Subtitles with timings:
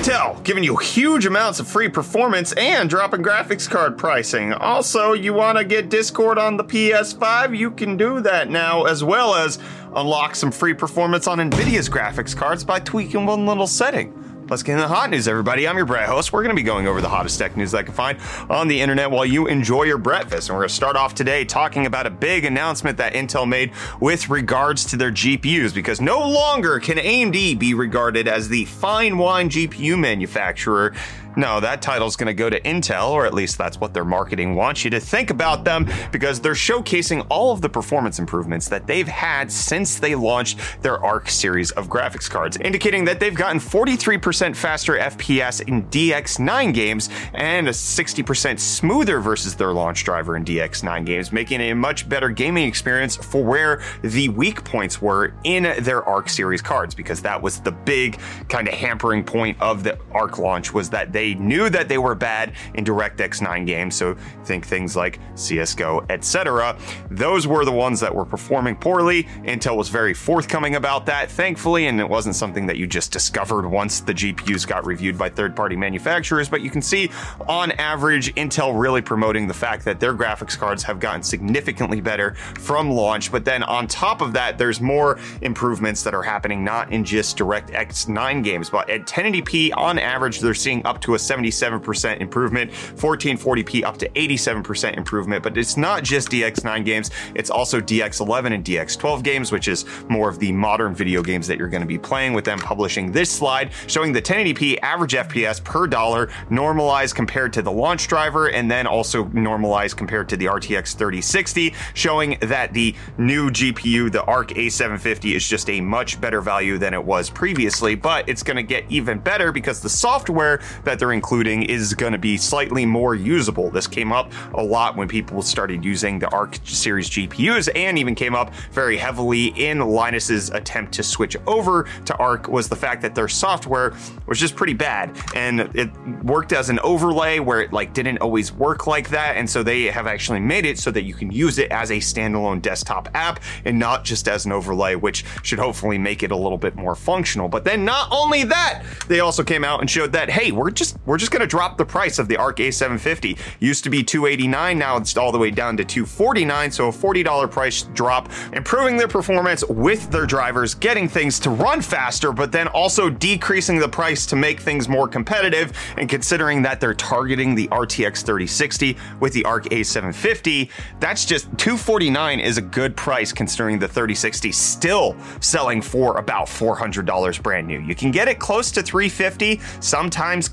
[0.00, 4.54] Intel giving you huge amounts of free performance and dropping graphics card pricing.
[4.54, 7.54] Also, you want to get Discord on the PS5?
[7.54, 9.58] You can do that now, as well as
[9.94, 14.19] unlock some free performance on Nvidia's graphics cards by tweaking one little setting.
[14.50, 15.68] Let's get into the hot news, everybody.
[15.68, 16.32] I'm your Brett host.
[16.32, 18.18] We're going to be going over the hottest tech news that I can find
[18.50, 20.48] on the internet while you enjoy your breakfast.
[20.48, 23.70] And we're going to start off today talking about a big announcement that Intel made
[24.00, 29.18] with regards to their GPUs, because no longer can AMD be regarded as the fine
[29.18, 30.94] wine GPU manufacturer
[31.36, 34.54] no, that title's going to go to Intel, or at least that's what their marketing
[34.54, 38.86] wants you to think about them, because they're showcasing all of the performance improvements that
[38.86, 43.58] they've had since they launched their Arc series of graphics cards, indicating that they've gotten
[43.58, 50.44] 43% faster FPS in DX9 games and a 60% smoother versus their launch driver in
[50.44, 55.62] DX9 games, making a much better gaming experience for where the weak points were in
[55.82, 59.98] their Arc series cards, because that was the big kind of hampering point of the
[60.12, 63.94] Arc launch was that they they knew that they were bad in DirectX 9 games,
[63.94, 66.78] so think things like CSGO, etc.
[67.10, 69.24] Those were the ones that were performing poorly.
[69.44, 73.66] Intel was very forthcoming about that, thankfully, and it wasn't something that you just discovered
[73.68, 76.48] once the GPUs got reviewed by third party manufacturers.
[76.48, 77.10] But you can see,
[77.46, 82.34] on average, Intel really promoting the fact that their graphics cards have gotten significantly better
[82.58, 83.30] from launch.
[83.30, 87.36] But then on top of that, there's more improvements that are happening not in just
[87.36, 92.70] DirectX 9 games, but at 1080p on average, they're seeing up to a 77% improvement,
[92.70, 95.42] 1440p up to 87% improvement.
[95.42, 100.28] But it's not just DX9 games, it's also DX11 and DX12 games, which is more
[100.28, 103.30] of the modern video games that you're going to be playing with them publishing this
[103.30, 108.70] slide showing the 1080p average FPS per dollar normalized compared to the launch driver and
[108.70, 114.50] then also normalized compared to the RTX 3060, showing that the new GPU, the ARC
[114.50, 117.94] A750, is just a much better value than it was previously.
[117.94, 122.12] But it's going to get even better because the software that they're including is going
[122.12, 123.70] to be slightly more usable.
[123.70, 128.14] This came up a lot when people started using the Arc series GPUs and even
[128.14, 133.02] came up very heavily in Linus's attempt to switch over to Arc was the fact
[133.02, 133.94] that their software
[134.26, 135.90] was just pretty bad and it
[136.22, 139.84] worked as an overlay where it like didn't always work like that and so they
[139.84, 143.40] have actually made it so that you can use it as a standalone desktop app
[143.64, 146.94] and not just as an overlay which should hopefully make it a little bit more
[146.94, 147.48] functional.
[147.48, 150.89] But then not only that, they also came out and showed that hey, we're just
[151.06, 153.38] we're just going to drop the price of the Arc A750.
[153.60, 157.50] Used to be 289, now it's all the way down to 249, so a $40
[157.50, 162.68] price drop, improving their performance with their drivers, getting things to run faster, but then
[162.68, 165.72] also decreasing the price to make things more competitive.
[165.96, 172.40] And considering that they're targeting the RTX 3060 with the Arc A750, that's just 249
[172.40, 177.80] is a good price considering the 3060 still selling for about $400 brand new.
[177.80, 180.50] You can get it close to 350, sometimes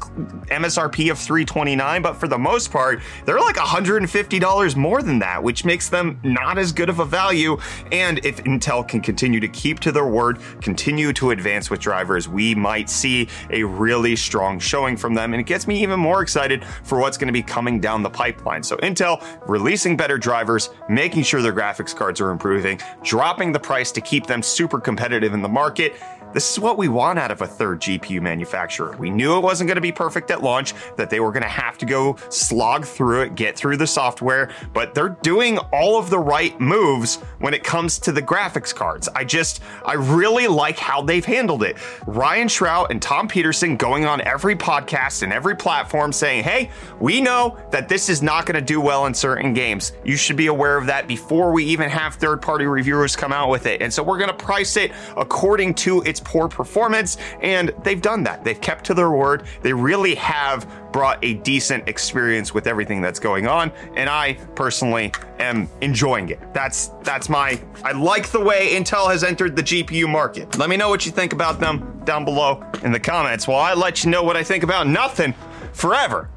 [0.47, 5.65] MSRP of 329, but for the most part, they're like $150 more than that, which
[5.65, 7.57] makes them not as good of a value.
[7.91, 12.27] And if Intel can continue to keep to their word, continue to advance with drivers,
[12.27, 15.33] we might see a really strong showing from them.
[15.33, 18.09] And it gets me even more excited for what's going to be coming down the
[18.09, 18.63] pipeline.
[18.63, 23.91] So Intel releasing better drivers, making sure their graphics cards are improving, dropping the price
[23.91, 25.95] to keep them super competitive in the market.
[26.33, 28.95] This is what we want out of a third GPU manufacturer.
[28.97, 31.49] We knew it wasn't going to be perfect at launch, that they were going to
[31.49, 36.09] have to go slog through it, get through the software, but they're doing all of
[36.09, 39.07] the right moves when it comes to the graphics cards.
[39.15, 41.77] I just, I really like how they've handled it.
[42.05, 47.21] Ryan Shrout and Tom Petersen going on every podcast and every platform saying, hey, we
[47.21, 49.93] know that this is not going to do well in certain games.
[50.03, 53.49] You should be aware of that before we even have third party reviewers come out
[53.49, 53.81] with it.
[53.81, 58.01] And so we're going to price it according to its its poor performance, and they've
[58.01, 58.43] done that.
[58.43, 59.43] They've kept to their word.
[59.61, 65.11] They really have brought a decent experience with everything that's going on, and I personally
[65.39, 66.39] am enjoying it.
[66.53, 70.57] That's that's my I like the way Intel has entered the GPU market.
[70.57, 73.73] Let me know what you think about them down below in the comments while I
[73.73, 75.33] let you know what I think about nothing
[75.73, 76.29] forever.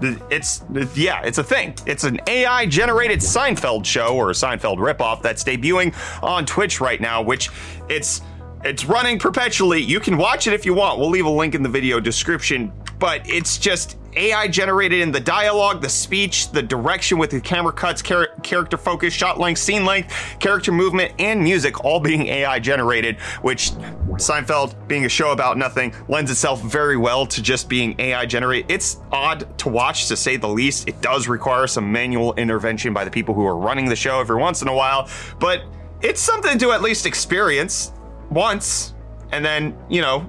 [0.00, 0.62] It's
[0.94, 1.74] yeah, it's a thing.
[1.86, 7.00] It's an AI generated Seinfeld show or a Seinfeld ripoff that's debuting on Twitch right
[7.00, 7.50] now, which
[7.88, 8.20] it's
[8.64, 9.80] it's running perpetually.
[9.80, 10.98] You can watch it if you want.
[10.98, 15.20] We'll leave a link in the video description, but it's just AI generated in the
[15.20, 19.84] dialogue, the speech, the direction with the camera cuts, char- character focus, shot length, scene
[19.84, 23.72] length, character movement, and music all being AI generated, which
[24.16, 28.70] Seinfeld, being a show about nothing, lends itself very well to just being AI generated.
[28.70, 30.88] It's odd to watch, to say the least.
[30.88, 34.36] It does require some manual intervention by the people who are running the show every
[34.36, 35.62] once in a while, but
[36.00, 37.92] it's something to at least experience
[38.30, 38.94] once
[39.32, 40.28] and then, you know,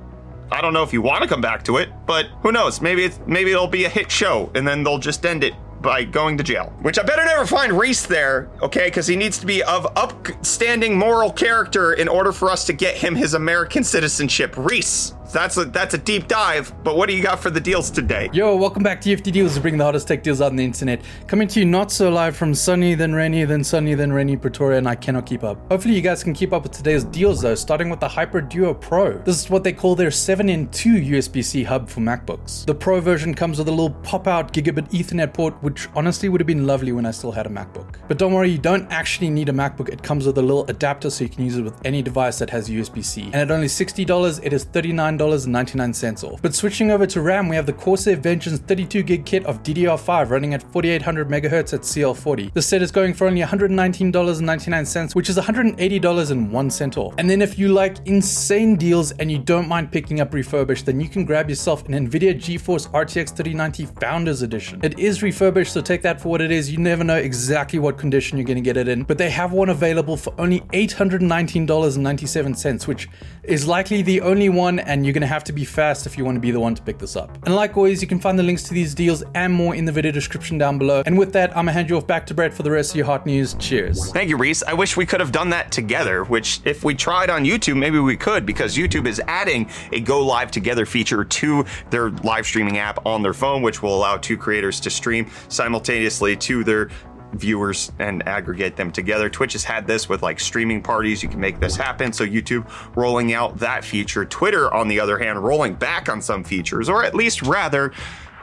[0.52, 2.82] I don't know if you want to come back to it, but who knows?
[2.82, 6.04] Maybe it's maybe it'll be a hit show, and then they'll just end it by
[6.04, 6.74] going to jail.
[6.82, 8.86] Which I better never find Reese there, okay?
[8.86, 12.96] Because he needs to be of upstanding moral character in order for us to get
[12.96, 14.56] him his American citizenship.
[14.58, 15.14] Reese.
[15.38, 16.74] That's a that's a deep dive.
[16.84, 18.28] But what do you got for the deals today?
[18.34, 19.54] Yo, welcome back to UFD Deals.
[19.54, 21.04] We bring the hottest tech deals out on the internet.
[21.28, 24.80] Coming to you not so live from sunny, then rainy, then sunny, then rainy Pretoria,
[24.80, 25.60] and I cannot keep up.
[25.69, 27.54] Hopefully, you guys can keep up with today's deals though.
[27.54, 29.19] Starting with the Hyper Duo Pro.
[29.19, 32.66] This is what they call their 7-in-2 USB-C hub for MacBooks.
[32.66, 36.48] The Pro version comes with a little pop-out gigabit Ethernet port, which honestly would have
[36.48, 37.98] been lovely when I still had a MacBook.
[38.07, 39.90] But don't worry, you don't actually need a MacBook.
[39.90, 42.50] It comes with a little adapter, so you can use it with any device that
[42.50, 43.25] has USB-C.
[43.25, 46.42] And at only sixty dollars, it is thirty-nine dollars $9.99.
[46.42, 50.54] But switching over to RAM, we have the Corsair Vengeance 32GB kit of DDR5 running
[50.54, 52.54] at 4800MHz at CL40.
[52.54, 57.14] The set is going for only $119.99, which is $180.01 off.
[57.18, 61.00] And then if you like insane deals and you don't mind picking up refurbished, then
[61.00, 64.80] you can grab yourself an NVIDIA GeForce RTX 3090 Founders Edition.
[64.84, 66.72] It is refurbished, so take that for what it is.
[66.72, 69.54] You never know exactly what condition you're going to get it in, but they have
[69.54, 73.10] one available for only $819.97, which
[73.44, 76.25] is likely the only one and you're going to have to be fast if you
[76.25, 77.36] want to be the one to pick this up.
[77.45, 79.92] And like always, you can find the links to these deals and more in the
[79.92, 81.01] video description down below.
[81.06, 82.98] And with that, I'm gonna hand you off back to Brett for the rest of
[82.98, 83.54] your hot news.
[83.56, 84.12] Cheers.
[84.12, 84.63] Thank you, Reese.
[84.63, 88.00] I wish we could have done that together, which if we tried on YouTube, maybe
[88.00, 92.77] we could, because YouTube is adding a go live together feature to their live streaming
[92.77, 96.89] app on their phone, which will allow two creators to stream simultaneously to their
[97.34, 99.30] viewers and aggregate them together.
[99.30, 101.22] Twitch has had this with like streaming parties.
[101.22, 102.14] You can make this happen.
[102.14, 104.26] So YouTube rolling out that feature.
[104.26, 107.92] Twitter, on the other hand, rolling back on some features, or at least rather,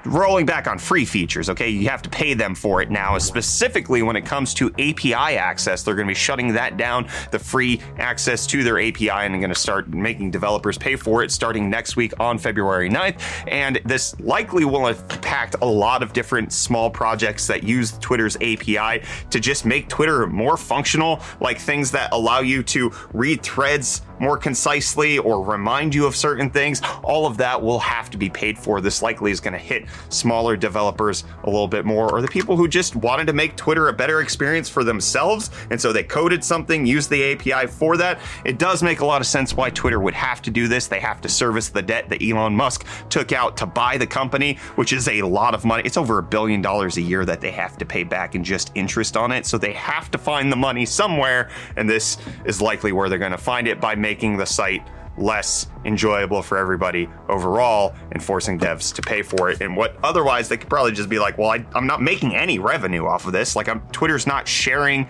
[0.05, 1.69] rolling back on free features, okay?
[1.69, 3.17] You have to pay them for it now.
[3.19, 7.39] Specifically, when it comes to API access, they're going to be shutting that down, the
[7.39, 11.69] free access to their API, and going to start making developers pay for it starting
[11.69, 13.21] next week on February 9th.
[13.47, 19.03] And this likely will impact a lot of different small projects that use Twitter's API
[19.31, 24.37] to just make Twitter more functional, like things that allow you to read threads more
[24.37, 28.59] concisely or remind you of certain things, all of that will have to be paid
[28.59, 28.81] for.
[28.81, 32.57] This likely is going to hit smaller developers a little bit more, or the people
[32.57, 35.51] who just wanted to make Twitter a better experience for themselves.
[35.71, 38.19] And so they coded something, used the API for that.
[38.45, 40.87] It does make a lot of sense why Twitter would have to do this.
[40.87, 44.59] They have to service the debt that Elon Musk took out to buy the company,
[44.77, 45.83] which is a lot of money.
[45.85, 48.71] It's over a billion dollars a year that they have to pay back in just
[48.75, 49.47] interest on it.
[49.47, 51.51] So they have to find the money somewhere.
[51.77, 54.87] And this is likely where they're going to find it by making the site
[55.17, 59.63] less enjoyable for everybody overall and forcing devs to pay for it.
[59.63, 62.59] And what otherwise they could probably just be like, well, I, am not making any
[62.59, 63.57] revenue off of this.
[63.57, 65.09] Like, I'm, Twitter's not sharing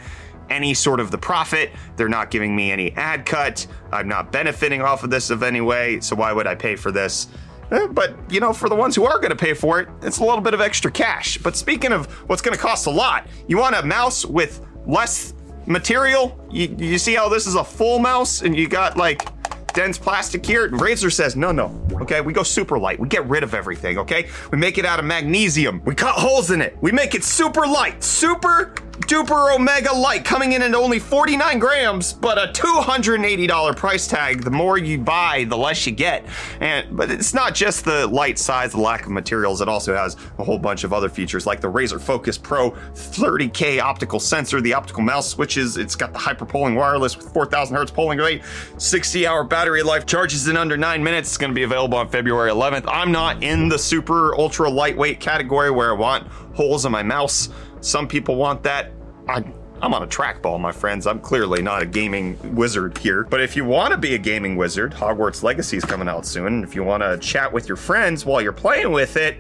[0.49, 1.73] any sort of the profit.
[1.96, 3.67] They're not giving me any ad cut.
[3.91, 5.99] I'm not benefiting off of this of any way.
[6.00, 7.26] So why would I pay for this?
[7.73, 10.19] Eh, but you know, for the ones who are going to pay for it, it's
[10.19, 11.38] a little bit of extra cash.
[11.38, 15.35] But speaking of what's going to cost a lot, you want a mouse with less
[15.66, 16.38] material.
[16.50, 19.28] You, you see how this is a full mouse and you got like
[19.75, 20.69] dense plastic here?
[20.70, 21.78] Razer says, no, no.
[22.02, 22.99] Okay, we go super light.
[22.99, 24.28] We get rid of everything, okay?
[24.50, 25.82] We make it out of magnesium.
[25.84, 26.76] We cut holes in it.
[26.81, 28.02] We make it super light.
[28.02, 34.43] Super duper omega light coming in at only 49 grams, but a $280 price tag.
[34.43, 36.25] The more you buy, the less you get.
[36.61, 39.61] And but it's not just the light size, the lack of materials.
[39.61, 43.80] It also has a whole bunch of other features like the Razer Focus Pro 30K
[43.80, 45.76] optical sensor, the optical mouse switches.
[45.76, 48.42] It's got the hyperpolling wireless with 4,000 hertz polling rate,
[48.78, 51.30] 60 hour battery life, charges in under nine minutes.
[51.30, 52.85] It's going to be available on February 11th.
[52.87, 57.49] I'm not in the super ultra lightweight category where I want holes in my mouse.
[57.80, 58.92] Some people want that.
[59.28, 59.44] I,
[59.82, 61.06] I'm on a trackball, my friends.
[61.06, 63.25] I'm clearly not a gaming wizard here.
[63.25, 66.62] But if you want to be a gaming wizard, Hogwarts Legacy is coming out soon.
[66.62, 69.37] If you want to chat with your friends while you're playing with it,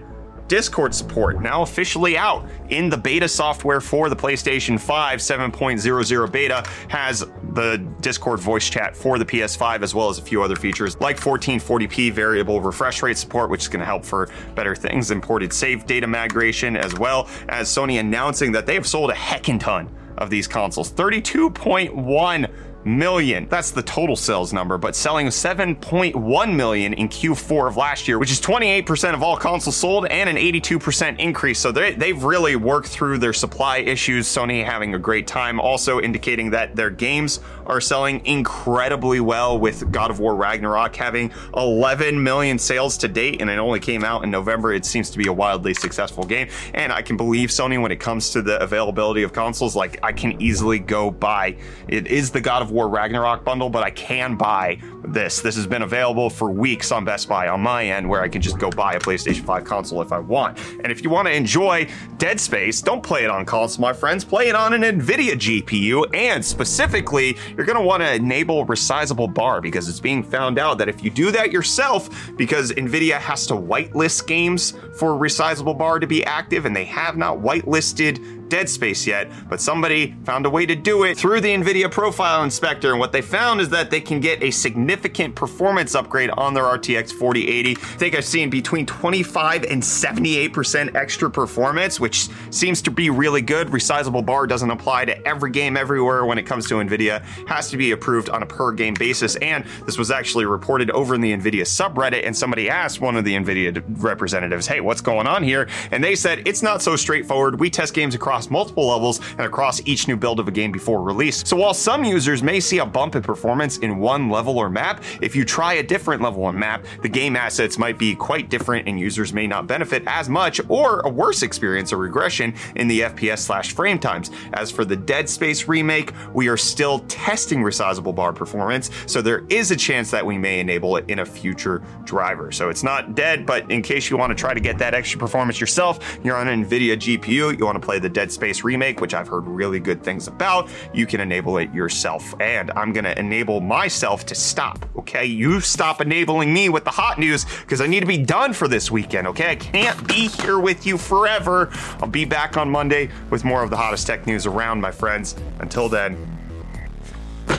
[0.48, 6.64] Discord support now officially out in the beta software for the PlayStation 5 7.00 beta
[6.88, 10.98] has the Discord voice chat for the PS5 as well as a few other features
[11.00, 15.52] like 1440p variable refresh rate support which is going to help for better things imported
[15.52, 19.88] save data migration as well as Sony announcing that they have sold a heckin' ton
[20.18, 20.92] of these consoles.
[20.92, 22.50] 32.1
[22.84, 23.48] million.
[23.48, 28.30] That's the total sales number, but selling 7.1 million in Q4 of last year, which
[28.30, 31.58] is 28% of all consoles sold and an 82% increase.
[31.58, 34.26] So they, they've really worked through their supply issues.
[34.26, 39.90] Sony having a great time, also indicating that their games are selling incredibly well with
[39.90, 44.24] God of War Ragnarok having 11 million sales to date, and it only came out
[44.24, 44.72] in November.
[44.72, 48.00] It seems to be a wildly successful game, and I can believe Sony when it
[48.00, 49.74] comes to the availability of consoles.
[49.74, 51.56] Like I can easily go buy.
[51.88, 55.40] It is the God of War Ragnarok bundle, but I can buy this.
[55.40, 58.42] This has been available for weeks on Best Buy on my end, where I can
[58.42, 60.58] just go buy a PlayStation 5 console if I want.
[60.82, 61.88] And if you want to enjoy
[62.18, 64.24] Dead Space, don't play it on console, my friends.
[64.24, 69.32] Play it on an NVIDIA GPU, and specifically, you're going to want to enable resizable
[69.32, 73.46] bar because it's being found out that if you do that yourself, because NVIDIA has
[73.46, 78.68] to whitelist games for resizable bar to be active, and they have not whitelisted Dead
[78.68, 82.88] Space yet, but somebody found a way to do it through the NVIDIA Profile Inspector.
[82.88, 86.64] And what they found is that they can get a significant performance upgrade on their
[86.64, 87.72] RTX 4080.
[87.72, 93.42] I think I've seen between 25 and 78% extra performance, which seems to be really
[93.42, 93.68] good.
[93.68, 97.76] Resizable bar doesn't apply to every game everywhere when it comes to NVIDIA, has to
[97.76, 99.36] be approved on a per game basis.
[99.36, 103.24] And this was actually reported over in the NVIDIA subreddit, and somebody asked one of
[103.24, 105.68] the NVIDIA representatives, hey, what's going on here?
[105.90, 107.60] And they said, it's not so straightforward.
[107.60, 110.72] We test games across across multiple levels and across each new build of a game
[110.72, 111.46] before release.
[111.46, 115.04] So while some users may see a bump in performance in one level or map,
[115.22, 118.88] if you try a different level or map, the game assets might be quite different
[118.88, 123.02] and users may not benefit as much or a worse experience or regression in the
[123.02, 124.32] FPS slash frame times.
[124.54, 129.44] As for the Dead Space remake, we are still testing resizable bar performance, so there
[129.48, 132.50] is a chance that we may enable it in a future driver.
[132.50, 135.20] So it's not dead, but in case you want to try to get that extra
[135.20, 139.02] performance yourself, you're on an NVIDIA GPU, you want to play the Dead Space remake,
[139.02, 142.34] which I've heard really good things about, you can enable it yourself.
[142.40, 145.26] And I'm going to enable myself to stop, okay?
[145.26, 148.66] You stop enabling me with the hot news because I need to be done for
[148.66, 149.50] this weekend, okay?
[149.50, 151.68] I can't be here with you forever.
[152.00, 155.36] I'll be back on Monday with more of the hottest tech news around, my friends.
[155.58, 156.16] Until then,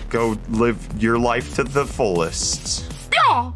[0.09, 2.91] go live your life to the fullest.
[3.13, 3.51] Yeah.